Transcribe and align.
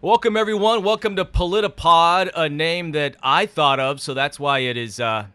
Welcome, 0.00 0.36
everyone. 0.36 0.84
Welcome 0.84 1.16
to 1.16 1.24
Politipod, 1.24 2.30
a 2.36 2.48
name 2.48 2.92
that 2.92 3.16
I 3.20 3.46
thought 3.46 3.80
of, 3.80 4.00
so 4.00 4.14
that's 4.14 4.38
why 4.38 4.60
it 4.60 4.76
is. 4.76 5.00
Uh, 5.00 5.26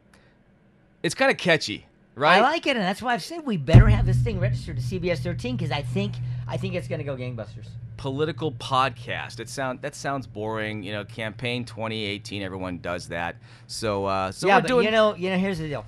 it's 1.01 1.13
kind 1.13 1.29
of 1.29 1.37
catchy, 1.37 1.85
right? 2.15 2.37
I 2.37 2.41
like 2.41 2.65
it, 2.65 2.77
and 2.77 2.85
that's 2.85 3.01
why 3.01 3.13
I've 3.13 3.23
said 3.23 3.45
we 3.45 3.57
better 3.57 3.89
have 3.89 4.05
this 4.05 4.17
thing 4.19 4.39
registered 4.39 4.77
to 4.77 4.81
CBS 4.81 5.19
13 5.19 5.57
because 5.57 5.71
I 5.71 5.81
think 5.81 6.13
I 6.47 6.55
think 6.55 6.75
it's 6.75 6.87
going 6.87 6.99
to 6.99 7.05
go 7.05 7.17
gangbusters. 7.17 7.67
Political 7.97 8.53
podcast. 8.53 9.41
It 9.41 9.49
sound 9.49 9.81
that 9.81 9.95
sounds 9.95 10.27
boring. 10.27 10.81
You 10.81 10.93
know, 10.93 11.03
campaign 11.03 11.65
2018. 11.65 12.41
Everyone 12.41 12.77
does 12.77 13.09
that. 13.09 13.35
So, 13.67 14.05
uh, 14.05 14.31
so 14.31 14.47
yeah, 14.47 14.55
we're 14.57 14.61
but 14.61 14.67
doing. 14.69 14.85
you 14.85 14.91
know, 14.91 15.13
you 15.15 15.29
know, 15.29 15.37
here's 15.37 15.57
the 15.59 15.67
deal. 15.67 15.85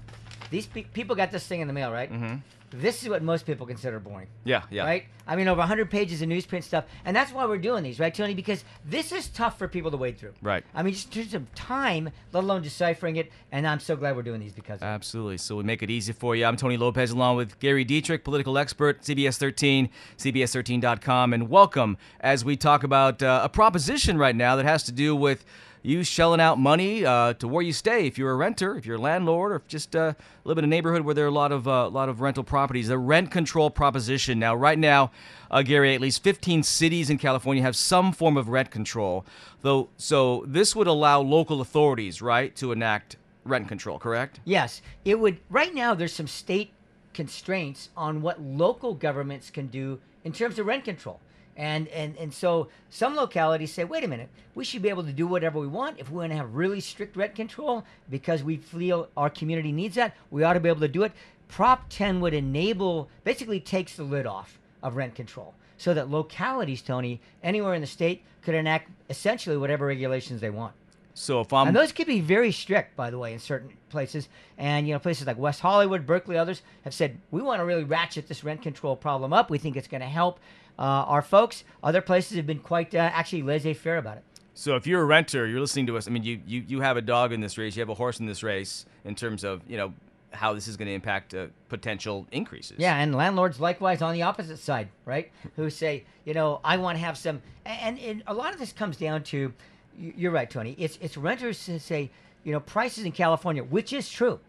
These 0.50 0.68
pe- 0.68 0.84
people 0.84 1.16
got 1.16 1.32
this 1.32 1.48
thing 1.48 1.62
in 1.62 1.68
the 1.68 1.74
mail, 1.74 1.92
right? 1.94 2.12
Mhm. 2.12 2.42
This 2.72 3.04
is 3.04 3.10
what 3.10 3.24
most 3.24 3.46
people 3.46 3.66
consider 3.66 4.00
boring. 4.00 4.28
yeah, 4.44 4.64
yeah. 4.70 4.84
Right? 4.84 5.06
I 5.28 5.36
mean, 5.36 5.48
over 5.48 5.60
100 5.60 5.90
pages 5.90 6.22
of 6.22 6.30
newsprint 6.30 6.64
stuff. 6.64 6.86
And 7.04 7.16
that's 7.16 7.32
why 7.32 7.46
we're 7.46 7.58
doing 7.58 7.84
these, 7.84 8.00
right, 8.00 8.14
Tony? 8.14 8.34
Because 8.34 8.64
this 8.86 9.12
is 9.12 9.28
tough 9.30 9.58
for 9.58 9.68
people 9.68 9.90
to 9.92 9.98
wade 9.98 10.20
through. 10.20 10.34
Right. 10.42 10.64
I 10.74 10.84
mean, 10.84 10.94
just 10.94 11.08
in 11.16 11.24
terms 11.24 11.34
of 11.34 11.56
time, 11.56 12.10
let 12.32 12.44
alone 12.44 12.62
deciphering 12.62 13.16
it. 13.16 13.32
And 13.52 13.66
I'm 13.66 13.80
so 13.80 13.96
glad 13.96 14.16
we're 14.16 14.22
doing 14.22 14.40
these 14.40 14.54
because 14.54 14.78
of. 14.82 14.84
Absolutely. 14.84 15.38
So 15.38 15.56
we 15.56 15.64
make 15.64 15.82
it 15.82 15.90
easy 15.90 16.14
for 16.14 16.36
you. 16.36 16.46
I'm 16.46 16.58
Tony 16.58 16.78
Lopez 16.78 17.12
along 17.12 17.38
with 17.38 17.60
Gary 17.60 17.84
Dietrich, 17.84 18.24
political 18.24 18.58
expert, 18.58 19.02
CBS 19.02 19.38
13, 19.38 19.90
CBS13.com. 20.18 21.34
And 21.34 21.50
welcome 21.50 21.98
as 22.20 22.46
we 22.46 22.56
talk 22.56 22.84
about 22.84 23.24
uh, 23.24 23.42
a 23.44 23.50
proposition 23.50 24.18
right 24.18 24.36
now 24.36 24.56
that 24.56 24.66
has 24.66 24.84
to 24.84 24.92
do 24.92 25.16
with 25.16 25.44
you 25.86 26.04
shelling 26.04 26.42
out 26.42 26.58
money 26.58 27.06
uh, 27.06 27.34
to 27.34 27.48
where 27.48 27.62
you 27.62 27.72
stay 27.72 28.08
if 28.08 28.18
you're 28.18 28.32
a 28.32 28.36
renter, 28.36 28.76
if 28.76 28.86
you're 28.86 28.96
a 28.96 29.02
landlord, 29.02 29.52
or 29.52 29.62
just 29.68 29.96
uh, 29.96 30.14
live 30.44 30.58
in 30.58 30.64
a 30.64 30.68
neighborhood 30.68 31.04
where 31.04 31.14
there 31.14 31.26
are 31.26 31.30
a 31.30 31.32
lot 31.32 31.52
of 31.52 31.68
uh, 31.68 31.90
lot 31.90 32.10
of 32.10 32.22
rental 32.22 32.44
properties. 32.44 32.88
The 32.88 32.98
rent 32.98 33.30
control 33.30 33.70
proposition. 33.70 34.40
Now, 34.40 34.56
right 34.56 34.80
now, 34.80 35.12
uh, 35.52 35.62
Gary, 35.62 35.94
at 35.94 36.02
least 36.02 36.24
15 36.24 36.64
cities 36.64 37.10
in 37.10 37.20
California 37.20 37.62
have 37.62 37.76
some 37.76 38.12
form 38.12 38.36
of 38.36 38.50
rent 38.50 38.72
control. 38.72 39.26
Though, 39.62 39.90
so 39.98 40.44
this 40.48 40.76
would 40.76 40.88
allow 40.88 41.22
local 41.22 41.62
authorities, 41.62 42.22
right, 42.22 42.56
to 42.56 42.72
enact 42.72 43.18
rent 43.44 43.68
control. 43.68 44.00
Correct? 44.00 44.40
Yes, 44.44 44.82
it 45.06 45.20
would. 45.20 45.38
Right 45.50 45.74
now, 45.74 45.94
there's 45.94 46.14
some 46.14 46.28
state 46.28 46.72
constraints 47.14 47.90
on 47.96 48.22
what 48.22 48.42
local 48.42 48.96
governments 48.96 49.52
can 49.52 49.68
do 49.68 50.00
in 50.24 50.34
terms 50.34 50.58
of 50.58 50.66
rent 50.66 50.84
control. 50.84 51.20
And, 51.58 51.88
and, 51.90 52.18
and 52.18 52.34
so 52.34 52.68
some 52.90 53.16
localities 53.16 53.72
say, 53.72 53.86
wait 53.86 54.04
a 54.04 54.08
minute, 54.08 54.30
we 54.56 54.66
should 54.66 54.82
be 54.82 54.90
able 54.90 55.04
to 55.04 55.14
do 55.14 55.26
whatever 55.26 55.60
we 55.60 55.68
want. 55.68 56.00
If 56.00 56.10
we 56.10 56.18
want 56.18 56.32
to 56.32 56.38
have 56.38 56.54
really 56.54 56.82
strict 56.82 57.16
rent 57.16 57.36
control 57.36 57.86
because 58.10 58.44
we 58.44 58.58
feel 58.58 59.08
our 59.16 59.30
community 59.30 59.72
needs 59.72 59.96
that, 59.96 60.16
we 60.32 60.44
ought 60.44 60.54
to 60.54 60.60
be 60.60 60.70
able 60.70 60.82
to 60.82 60.88
do 60.88 61.04
it. 61.04 61.14
Prop 61.48 61.86
10 61.90 62.20
would 62.22 62.34
enable, 62.34 63.10
basically 63.24 63.60
takes 63.60 63.96
the 63.96 64.04
lid 64.04 64.26
off 64.26 64.60
of 64.84 64.96
rent 64.96 65.16
control 65.16 65.54
so 65.78 65.94
that 65.94 66.10
localities, 66.10 66.82
Tony, 66.82 67.22
anywhere 67.44 67.74
in 67.74 67.82
the 67.82 67.88
state 67.88 68.24
could 68.42 68.56
enact 68.56 68.90
essentially 69.10 69.58
whatever 69.58 69.86
regulations 69.86 70.42
they 70.42 70.50
want. 70.50 70.74
So 71.18 71.40
if 71.40 71.54
I'm 71.54 71.68
And 71.68 71.76
those 71.76 71.94
could 71.94 72.08
be 72.08 72.20
very 72.20 72.52
strict, 72.52 72.98
by 72.98 73.10
the 73.10 73.18
way, 73.18 73.32
in 73.32 73.40
certain 73.40 73.72
places. 73.90 74.28
And 74.58 74.86
you 74.86 74.94
know, 74.94 75.00
places 75.00 75.26
like 75.26 75.38
West 75.38 75.62
Hollywood, 75.62 76.06
Berkeley, 76.06 76.38
others 76.38 76.62
have 76.84 76.94
said 76.94 77.18
we 77.32 77.42
want 77.42 77.62
to 77.62 77.66
really 77.66 77.86
ratchet 77.86 78.28
this 78.28 78.44
rent 78.44 78.62
control 78.62 78.98
problem 78.98 79.32
up. 79.32 79.50
We 79.50 79.58
think 79.58 79.78
it's 79.78 79.88
going 79.88 80.02
to 80.02 80.08
help 80.08 80.40
uh, 80.78 80.82
our 80.82 81.22
folks. 81.22 81.64
Other 81.84 82.02
places 82.02 82.38
have 82.38 82.48
been 82.48 82.60
quite 82.60 82.94
uh, 82.94 82.98
actually 82.98 83.42
laissez-faire 83.44 83.98
about 83.98 84.18
it. 84.18 84.24
So 84.54 84.76
if 84.76 84.88
you're 84.88 85.02
a 85.02 85.06
renter, 85.06 85.46
you're 85.48 85.60
listening 85.60 85.88
to 85.88 85.98
us. 85.98 86.08
I 86.08 86.12
mean, 86.12 86.24
you, 86.24 86.40
you 86.48 86.64
you 86.66 86.82
have 86.82 86.96
a 86.96 87.02
dog 87.02 87.34
in 87.34 87.42
this 87.42 87.58
race. 87.58 87.76
You 87.76 87.82
have 87.82 87.90
a 87.90 87.94
horse 87.96 88.22
in 88.22 88.26
this 88.26 88.42
race 88.42 88.86
in 89.04 89.14
terms 89.14 89.44
of 89.44 89.62
you 89.68 89.76
know 89.76 89.94
how 90.36 90.54
this 90.54 90.68
is 90.68 90.78
going 90.78 90.88
to 90.88 90.94
impact 90.94 91.34
uh, 91.34 91.48
potential 91.70 92.28
increases. 92.32 92.78
Yeah, 92.78 92.98
and 92.98 93.16
landlords 93.16 93.60
likewise 93.60 94.02
on 94.02 94.14
the 94.14 94.22
opposite 94.22 94.58
side, 94.58 94.90
right? 95.06 95.32
Who 95.56 95.70
say, 95.70 96.04
you 96.26 96.34
know, 96.34 96.60
I 96.64 96.78
want 96.78 96.98
to 96.98 97.04
have 97.04 97.18
some, 97.18 97.42
and, 97.66 97.98
and 98.00 98.24
a 98.28 98.34
lot 98.34 98.54
of 98.54 98.60
this 98.60 98.74
comes 98.74 98.98
down 98.98 99.24
to, 99.24 99.54
you're 99.98 100.32
right, 100.32 100.50
Tony. 100.50 100.76
It's 100.78 100.98
it's 101.02 101.18
renters 101.18 101.58
say, 101.58 102.12
you 102.44 102.52
know, 102.52 102.60
prices 102.60 103.06
in 103.06 103.12
California, 103.12 103.64
which 103.64 103.94
is 103.94 104.10
true, 104.10 104.40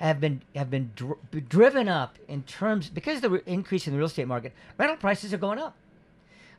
have 0.00 0.18
been 0.18 0.42
have 0.54 0.70
been 0.70 0.90
dr- 0.96 1.18
driven 1.48 1.88
up 1.88 2.18
in 2.26 2.42
terms 2.44 2.88
because 2.88 3.16
of 3.16 3.22
the 3.22 3.30
re- 3.30 3.40
increase 3.46 3.86
in 3.86 3.92
the 3.92 3.98
real 3.98 4.06
estate 4.06 4.26
market. 4.26 4.52
Rental 4.78 4.96
prices 4.96 5.32
are 5.34 5.38
going 5.38 5.58
up. 5.58 5.76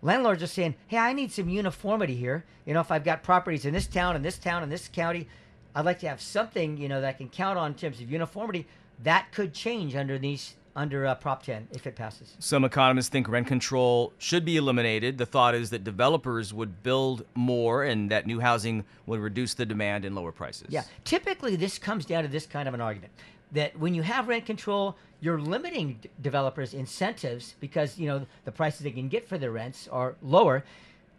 Landlords 0.03 0.41
are 0.41 0.47
saying, 0.47 0.75
hey, 0.87 0.97
I 0.97 1.13
need 1.13 1.31
some 1.31 1.49
uniformity 1.49 2.15
here. 2.15 2.43
You 2.65 2.73
know, 2.73 2.79
if 2.79 2.91
I've 2.91 3.03
got 3.03 3.23
properties 3.23 3.65
in 3.65 3.73
this 3.73 3.87
town, 3.87 4.15
in 4.15 4.23
this 4.23 4.37
town, 4.37 4.63
in 4.63 4.69
this 4.69 4.87
county, 4.87 5.27
I'd 5.75 5.85
like 5.85 5.99
to 5.99 6.09
have 6.09 6.21
something, 6.21 6.77
you 6.77 6.87
know, 6.87 7.01
that 7.01 7.07
I 7.07 7.13
can 7.13 7.29
count 7.29 7.59
on 7.59 7.71
in 7.71 7.77
terms 7.77 8.01
of 8.01 8.11
uniformity. 8.11 8.67
That 9.03 9.31
could 9.31 9.53
change 9.53 9.95
under 9.95 10.17
these 10.17 10.55
under 10.75 11.05
uh, 11.05 11.15
Prop 11.15 11.43
10 11.43 11.67
if 11.71 11.85
it 11.87 11.95
passes. 11.95 12.35
Some 12.39 12.63
economists 12.63 13.09
think 13.09 13.27
rent 13.27 13.47
control 13.47 14.13
should 14.17 14.45
be 14.45 14.57
eliminated. 14.57 15.17
The 15.17 15.25
thought 15.25 15.55
is 15.55 15.69
that 15.71 15.83
developers 15.83 16.53
would 16.53 16.83
build 16.83 17.25
more, 17.35 17.83
and 17.83 18.09
that 18.11 18.25
new 18.25 18.39
housing 18.39 18.85
would 19.05 19.19
reduce 19.19 19.53
the 19.53 19.65
demand 19.65 20.05
and 20.05 20.15
lower 20.15 20.31
prices. 20.31 20.67
Yeah, 20.69 20.83
typically 21.03 21.55
this 21.55 21.77
comes 21.77 22.05
down 22.05 22.23
to 22.23 22.29
this 22.29 22.45
kind 22.45 22.67
of 22.67 22.73
an 22.73 22.81
argument 22.81 23.11
that 23.51 23.77
when 23.77 23.93
you 23.93 24.01
have 24.01 24.27
rent 24.27 24.45
control, 24.45 24.95
you're 25.19 25.39
limiting 25.39 25.99
d- 26.01 26.09
developers 26.21 26.73
incentives 26.73 27.55
because 27.59 27.97
you 27.97 28.07
know 28.07 28.25
the 28.45 28.51
prices 28.51 28.81
they 28.81 28.91
can 28.91 29.09
get 29.09 29.27
for 29.27 29.37
their 29.37 29.51
rents 29.51 29.87
are 29.91 30.15
lower. 30.21 30.63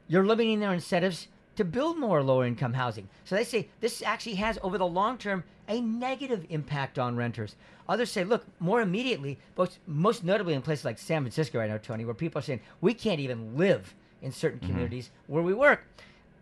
You're 0.08 0.26
limiting 0.26 0.60
their 0.60 0.72
incentives 0.72 1.28
to 1.56 1.64
build 1.64 1.98
more 1.98 2.22
low 2.22 2.42
income 2.42 2.74
housing. 2.74 3.08
So 3.24 3.36
they 3.36 3.44
say 3.44 3.68
this 3.80 4.02
actually 4.02 4.36
has 4.36 4.58
over 4.62 4.78
the 4.78 4.86
long 4.86 5.18
term 5.18 5.44
a 5.68 5.80
negative 5.80 6.46
impact 6.48 6.98
on 6.98 7.16
renters. 7.16 7.56
Others 7.88 8.10
say, 8.10 8.24
look, 8.24 8.44
more 8.58 8.80
immediately, 8.80 9.38
most, 9.56 9.78
most 9.86 10.24
notably 10.24 10.54
in 10.54 10.62
places 10.62 10.84
like 10.84 10.98
San 10.98 11.22
Francisco 11.22 11.58
right 11.58 11.70
now, 11.70 11.78
Tony, 11.78 12.04
where 12.04 12.14
people 12.14 12.38
are 12.38 12.42
saying 12.42 12.60
we 12.80 12.94
can't 12.94 13.20
even 13.20 13.56
live 13.56 13.94
in 14.20 14.32
certain 14.32 14.58
mm-hmm. 14.58 14.68
communities 14.68 15.10
where 15.26 15.42
we 15.42 15.54
work. 15.54 15.84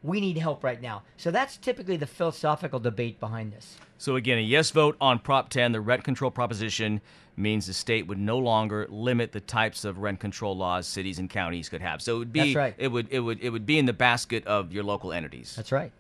We 0.03 0.21
need 0.21 0.39
help 0.39 0.65
right 0.65 0.81
now. 0.81 1.03
So 1.17 1.31
that's 1.31 1.57
typically 1.57 1.97
the 1.97 2.07
philosophical 2.07 2.81
debate 2.81 3.21
behind 3.21 3.53
this. 3.53 3.77
So 3.99 4.17
again, 4.17 4.39
a 4.39 4.41
yes 4.41 4.71
vote 4.71 4.97
on 5.01 5.19
Prop 5.19 5.51
10, 5.51 5.73
the 5.73 5.81
rent 5.81 6.05
control 6.05 6.31
proposition, 6.31 7.03
means 7.37 7.67
the 7.67 7.75
state 7.75 8.07
would 8.07 8.19
no 8.19 8.39
longer 8.39 8.87
limit 8.89 9.33
the 9.33 9.41
types 9.41 9.85
of 9.85 9.99
rent 9.99 10.21
control 10.21 10.57
laws 10.57 10.87
cities 10.87 11.19
and 11.19 11.29
counties 11.29 11.69
could 11.69 11.81
have. 11.81 12.01
So 12.03 12.17
it 12.17 12.19
would 12.19 12.33
be 12.33 12.55
right. 12.55 12.75
it 12.79 12.89
would 12.89 13.09
it 13.11 13.21
would 13.21 13.41
it 13.41 13.51
would 13.51 13.67
be 13.67 13.79
in 13.79 13.87
the 13.87 13.93
basket 13.93 14.47
of 14.47 14.73
your 14.73 14.85
local 14.85 15.13
entities. 15.13 15.55
That's 15.57 15.73
right. 15.73 15.93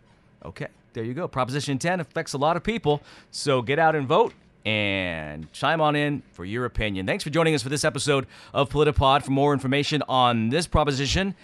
Okay, 0.44 0.68
there 0.92 1.04
you 1.04 1.14
go. 1.14 1.28
Proposition 1.28 1.78
10 1.78 2.00
affects 2.00 2.32
a 2.32 2.38
lot 2.38 2.56
of 2.56 2.62
people. 2.62 3.02
So 3.30 3.62
get 3.62 3.78
out 3.78 3.94
and 3.94 4.06
vote 4.06 4.32
and 4.64 5.50
chime 5.52 5.80
on 5.80 5.96
in 5.96 6.22
for 6.32 6.44
your 6.44 6.64
opinion. 6.64 7.06
Thanks 7.06 7.24
for 7.24 7.30
joining 7.30 7.54
us 7.54 7.62
for 7.62 7.68
this 7.70 7.84
episode 7.84 8.26
of 8.52 8.70
Politipod. 8.70 9.22
For 9.22 9.30
more 9.30 9.52
information 9.52 10.02
on 10.08 10.50
this 10.50 10.66
proposition 10.66 11.34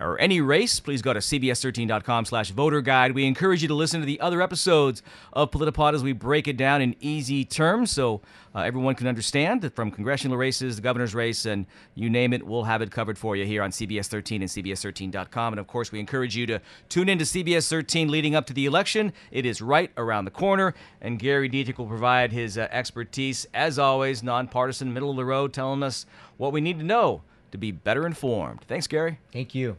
or 0.00 0.18
any 0.20 0.40
race, 0.40 0.80
please 0.80 1.02
go 1.02 1.12
to 1.12 1.20
cbs13.com 1.20 2.24
slash 2.24 2.50
voter 2.50 2.80
guide. 2.80 3.12
We 3.12 3.26
encourage 3.26 3.62
you 3.62 3.68
to 3.68 3.74
listen 3.74 4.00
to 4.00 4.06
the 4.06 4.20
other 4.20 4.40
episodes 4.40 5.02
of 5.32 5.50
Politipod 5.50 5.94
as 5.94 6.02
we 6.02 6.12
break 6.12 6.48
it 6.48 6.56
down 6.56 6.80
in 6.80 6.96
easy 7.00 7.44
terms 7.44 7.90
so 7.90 8.22
uh, 8.54 8.60
everyone 8.60 8.94
can 8.94 9.06
understand 9.06 9.70
from 9.74 9.90
congressional 9.90 10.36
races, 10.36 10.76
the 10.76 10.82
governor's 10.82 11.14
race, 11.14 11.46
and 11.46 11.66
you 11.94 12.10
name 12.10 12.32
it, 12.32 12.46
we'll 12.46 12.64
have 12.64 12.82
it 12.82 12.90
covered 12.90 13.18
for 13.18 13.36
you 13.36 13.44
here 13.44 13.62
on 13.62 13.70
CBS 13.70 14.06
13 14.06 14.42
and 14.42 14.50
CBS13.com. 14.50 15.52
And 15.54 15.60
of 15.60 15.66
course, 15.66 15.92
we 15.92 16.00
encourage 16.00 16.36
you 16.36 16.46
to 16.46 16.60
tune 16.88 17.08
in 17.08 17.18
to 17.18 17.24
CBS 17.24 17.68
13 17.68 18.10
leading 18.10 18.34
up 18.34 18.46
to 18.46 18.52
the 18.52 18.66
election. 18.66 19.12
It 19.30 19.46
is 19.46 19.62
right 19.62 19.90
around 19.96 20.24
the 20.24 20.30
corner, 20.30 20.74
and 21.00 21.18
Gary 21.18 21.48
Dietrich 21.48 21.78
will 21.78 21.86
provide 21.86 22.32
his 22.32 22.58
uh, 22.58 22.68
expertise, 22.70 23.46
as 23.54 23.78
always, 23.78 24.22
nonpartisan, 24.22 24.92
middle 24.92 25.10
of 25.10 25.16
the 25.16 25.24
road, 25.24 25.52
telling 25.52 25.82
us 25.82 26.06
what 26.36 26.52
we 26.52 26.60
need 26.60 26.78
to 26.78 26.84
know 26.84 27.22
to 27.52 27.58
be 27.58 27.70
better 27.70 28.06
informed. 28.06 28.62
Thanks, 28.66 28.86
Gary. 28.86 29.18
Thank 29.32 29.54
you. 29.54 29.76